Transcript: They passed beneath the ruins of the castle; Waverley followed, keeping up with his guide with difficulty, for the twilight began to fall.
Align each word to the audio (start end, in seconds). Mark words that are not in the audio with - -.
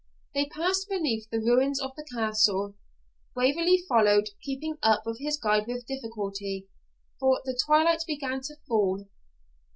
They 0.33 0.47
passed 0.47 0.89
beneath 0.89 1.29
the 1.29 1.37
ruins 1.39 1.79
of 1.79 1.91
the 1.95 2.03
castle; 2.03 2.73
Waverley 3.35 3.85
followed, 3.87 4.29
keeping 4.41 4.77
up 4.81 5.03
with 5.05 5.19
his 5.19 5.37
guide 5.37 5.67
with 5.67 5.85
difficulty, 5.85 6.67
for 7.19 7.39
the 7.45 7.55
twilight 7.63 8.03
began 8.07 8.41
to 8.45 8.55
fall. 8.67 9.05